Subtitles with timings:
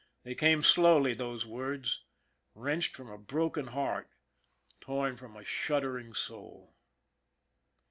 [0.23, 2.01] They came slowly, those words,
[2.55, 4.09] wrenched from a broken heart,
[4.79, 6.73] torn from a shuddering soul.